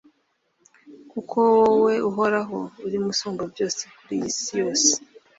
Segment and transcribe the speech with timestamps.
[1.11, 4.89] kuko wowe uhoraho, uri musumbabyose ku isi yose